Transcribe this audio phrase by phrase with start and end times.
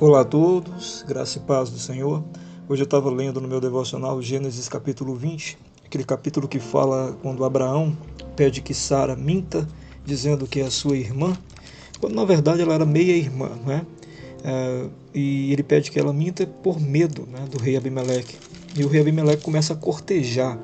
[0.00, 2.22] Olá a todos, graça e paz do Senhor.
[2.68, 7.44] Hoje eu estava lendo no meu devocional Gênesis capítulo 20, aquele capítulo que fala quando
[7.44, 7.98] Abraão
[8.36, 9.66] pede que Sara minta,
[10.04, 11.36] dizendo que é a sua irmã,
[11.98, 13.84] quando na verdade ela era meia-irmã, né?
[14.44, 18.36] É, e ele pede que ela minta por medo né, do rei Abimeleque.
[18.76, 20.56] E o rei Abimeleque começa a cortejar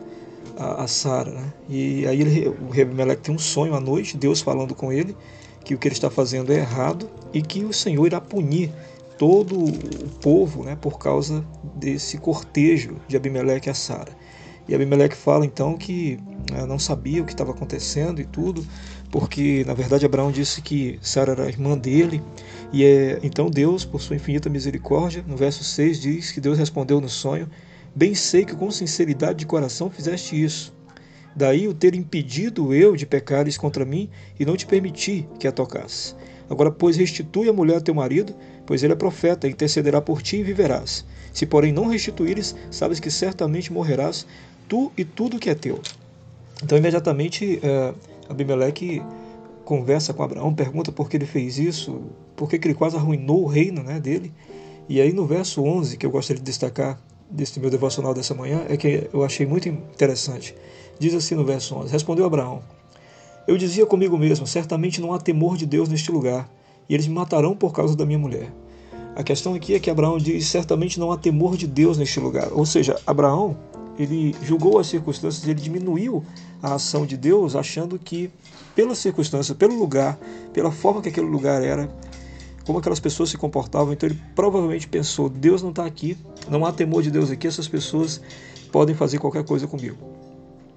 [0.56, 1.32] a, a Sara.
[1.32, 1.52] Né?
[1.68, 5.16] E aí ele, o rei Abimeleque tem um sonho à noite, Deus falando com ele
[5.64, 8.70] que o que ele está fazendo é errado e que o Senhor irá punir
[9.18, 14.12] todo o povo né, por causa desse cortejo de Abimeleque a Sara.
[14.66, 16.18] E Abimeleque fala então que
[16.50, 18.66] né, não sabia o que estava acontecendo e tudo,
[19.10, 22.22] porque na verdade Abraão disse que Sara era irmã dele,
[22.72, 27.00] e é, então Deus, por sua infinita misericórdia, no verso 6 diz que Deus respondeu
[27.00, 27.48] no sonho:
[27.94, 30.74] Bem sei que com sinceridade de coração fizeste isso.
[31.36, 34.08] Daí o ter impedido eu de pecares contra mim
[34.38, 36.14] e não te permiti que a tocasse.
[36.48, 38.34] Agora, pois, restitui a mulher a teu marido,
[38.66, 41.04] pois ele é profeta, e intercederá por ti e viverás.
[41.32, 44.26] Se, porém, não restituíres, sabes que certamente morrerás,
[44.68, 45.80] tu e tudo que é teu.
[46.62, 47.94] Então, imediatamente, é,
[48.28, 49.02] Abimeleque
[49.64, 52.02] conversa com Abraão, pergunta por que ele fez isso,
[52.36, 54.32] por que ele quase arruinou o reino né, dele.
[54.88, 58.64] E aí, no verso 11, que eu gostaria de destacar deste meu devocional dessa manhã,
[58.68, 60.54] é que eu achei muito interessante.
[60.98, 62.62] Diz assim no verso 11: Respondeu Abraão:
[63.46, 66.48] eu dizia comigo mesmo: certamente não há temor de Deus neste lugar,
[66.88, 68.52] e eles me matarão por causa da minha mulher.
[69.16, 72.48] A questão aqui é que Abraão diz: certamente não há temor de Deus neste lugar.
[72.52, 73.56] Ou seja, Abraão
[73.98, 76.24] ele julgou as circunstâncias, ele diminuiu
[76.62, 78.30] a ação de Deus, achando que
[78.74, 80.18] pela circunstância, pelo lugar,
[80.52, 81.88] pela forma que aquele lugar era,
[82.66, 86.16] como aquelas pessoas se comportavam, então ele provavelmente pensou: Deus não está aqui,
[86.50, 88.20] não há temor de Deus aqui, essas pessoas
[88.72, 89.96] podem fazer qualquer coisa comigo.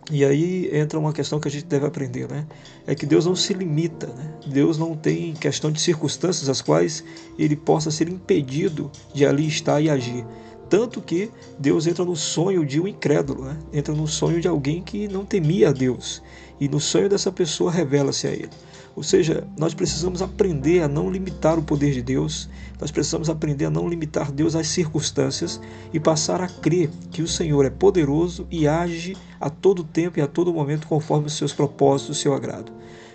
[0.10, 2.48] E aí entra uma questão que a gente deve aprender, né?
[2.86, 4.34] É que Deus não se limita, né?
[4.48, 7.04] Deus não tem questão de circunstâncias as quais
[7.38, 10.26] ele possa ser impedido de ali estar e agir.
[10.70, 11.30] Tanto que
[11.60, 13.58] Deus entra no sonho de um incrédulo, né?
[13.72, 16.22] entra no sonho de alguém que não temia a Deus.
[16.60, 18.50] E no sonho dessa pessoa revela-se a ele.
[18.98, 22.50] Ou seja, nós precisamos aprender a não limitar o poder de Deus,
[22.82, 25.62] nós precisamos aprender a não limitar Deus às circunstâncias
[25.94, 30.22] e passar a crer que o Senhor é poderoso e age a todo tempo e
[30.24, 32.72] a todo momento conforme os seus propósitos, o seu agrado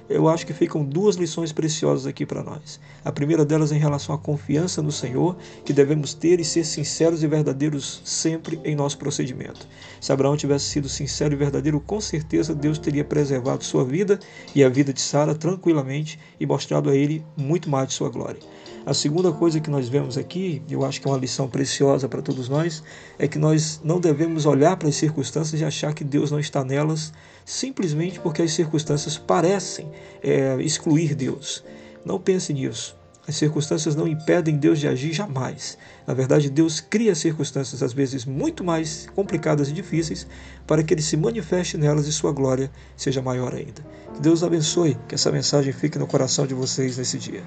[0.09, 2.81] eu acho que ficam duas lições preciosas aqui para nós.
[3.05, 7.23] A primeira delas em relação à confiança no Senhor, que devemos ter e ser sinceros
[7.23, 9.67] e verdadeiros sempre em nosso procedimento.
[10.01, 14.19] Se Abraão tivesse sido sincero e verdadeiro, com certeza Deus teria preservado sua vida
[14.55, 18.41] e a vida de Sara tranquilamente e mostrado a ele muito mais de sua glória.
[18.85, 22.21] A segunda coisa que nós vemos aqui, eu acho que é uma lição preciosa para
[22.21, 22.83] todos nós,
[23.17, 26.65] é que nós não devemos olhar para as circunstâncias e achar que Deus não está
[26.65, 27.13] nelas
[27.45, 29.91] simplesmente porque as circunstâncias parecem
[30.23, 31.65] é, excluir Deus.
[32.05, 32.97] Não pense nisso.
[33.27, 35.79] As circunstâncias não impedem Deus de agir jamais.
[36.07, 40.27] Na verdade, Deus cria circunstâncias às vezes muito mais complicadas e difíceis
[40.67, 43.81] para que ele se manifeste nelas e sua glória seja maior ainda.
[44.15, 47.45] Que Deus abençoe, que essa mensagem fique no coração de vocês nesse dia.